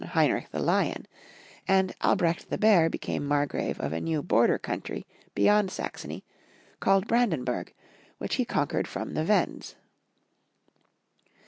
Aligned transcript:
Heinrieh 0.03 0.47
the 0.49 0.57
Lion, 0.57 1.05
and 1.67 1.93
Albrecht 2.01 2.49
the 2.49 2.57
Bear 2.57 2.89
be 2.89 2.97
came 2.97 3.23
Margrave 3.23 3.79
of 3.79 3.93
a 3.93 4.01
new 4.01 4.23
border 4.23 4.57
country 4.57 5.05
beyond 5.35 5.69
Saxony, 5.69 6.25
called 6.79 7.07
Brandenburg, 7.07 7.71
which 8.17 8.33
he 8.37 8.43
conquered 8.43 8.87
from 8.87 9.13
the 9.13 9.23
Wends. 9.23 9.75